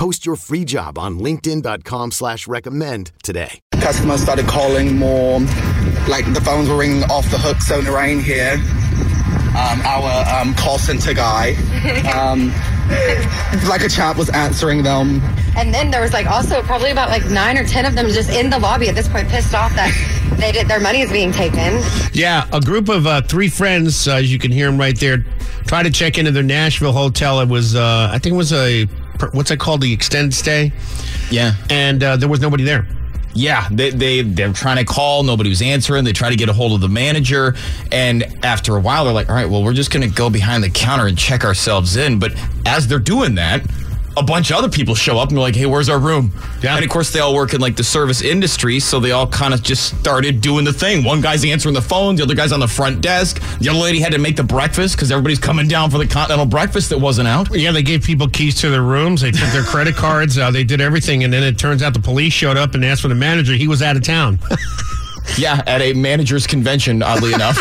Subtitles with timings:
[0.00, 3.60] Post your free job on linkedin.com slash recommend today.
[3.72, 5.40] Customers started calling more,
[6.08, 7.60] like the phones were ringing off the hook.
[7.60, 8.54] So Narain here,
[9.54, 11.50] um, our um, call center guy,
[12.16, 12.48] um,
[13.68, 15.20] like a chap, was answering them.
[15.54, 18.30] And then there was like also probably about like nine or ten of them just
[18.30, 19.92] in the lobby at this point, pissed off that
[20.38, 21.78] they did their money is being taken.
[22.14, 25.18] Yeah, a group of uh, three friends, uh, as you can hear them right there,
[25.66, 27.40] try to check into their Nashville hotel.
[27.40, 28.88] It was, uh, I think, it was a
[29.28, 30.72] what's it called, the extended stay.
[31.30, 32.86] Yeah, and uh, there was nobody there.
[33.32, 36.04] Yeah, they, they they're trying to call, nobody was answering.
[36.04, 37.54] They try to get a hold of the manager,
[37.92, 40.64] and after a while, they're like, "All right, well, we're just going to go behind
[40.64, 42.32] the counter and check ourselves in." But
[42.66, 43.64] as they're doing that,
[44.20, 46.32] a bunch of other people show up and they're like, "Hey, where's our room?"
[46.62, 46.76] Yeah.
[46.76, 49.54] And of course, they all work in like the service industry, so they all kind
[49.54, 51.02] of just started doing the thing.
[51.04, 53.40] One guy's answering the phone, the other guy's on the front desk.
[53.58, 56.46] The other lady had to make the breakfast because everybody's coming down for the continental
[56.46, 57.48] breakfast that wasn't out.
[57.52, 59.22] Yeah, they gave people keys to their rooms.
[59.22, 60.38] They took their credit cards.
[60.38, 63.02] Uh, they did everything, and then it turns out the police showed up and asked
[63.02, 63.54] for the manager.
[63.54, 64.38] He was out of town.
[65.38, 67.56] yeah, at a managers convention, oddly enough.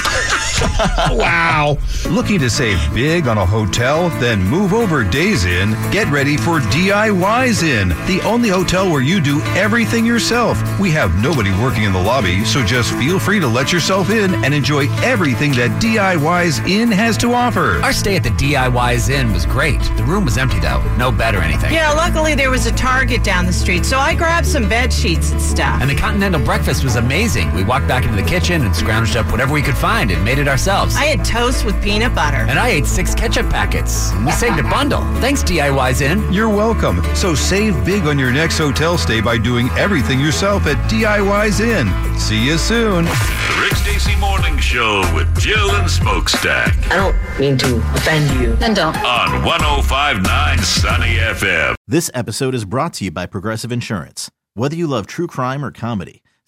[1.11, 1.77] wow.
[2.09, 4.09] Looking to save big on a hotel?
[4.19, 5.71] Then move over Days Inn.
[5.91, 10.57] Get ready for DIY's Inn, the only hotel where you do everything yourself.
[10.79, 14.33] We have nobody working in the lobby, so just feel free to let yourself in
[14.43, 17.81] and enjoy everything that DIY's Inn has to offer.
[17.83, 19.81] Our stay at the DIY's Inn was great.
[19.97, 21.73] The room was empty though, no bed or anything.
[21.73, 25.31] Yeah, luckily there was a Target down the street, so I grabbed some bed sheets
[25.31, 25.81] and stuff.
[25.81, 27.53] And the continental breakfast was amazing.
[27.53, 30.39] We walked back into the kitchen and scrounged up whatever we could find and made
[30.39, 30.95] it ourselves.
[30.95, 32.45] I had toast with peanut butter.
[32.49, 34.11] And I ate six ketchup packets.
[34.25, 35.01] We saved a bundle.
[35.21, 36.33] Thanks, DIY's Inn.
[36.33, 37.01] You're welcome.
[37.15, 41.87] So save big on your next hotel stay by doing everything yourself at DIY's Inn.
[42.19, 43.05] See you soon.
[43.05, 46.75] The Rick Stacy Morning Show with Jill and Smokestack.
[46.91, 48.55] I don't mean to offend you.
[48.55, 48.95] Then don't.
[48.97, 51.75] On 1059 Sunny FM.
[51.87, 54.29] This episode is brought to you by Progressive Insurance.
[54.55, 56.21] Whether you love true crime or comedy,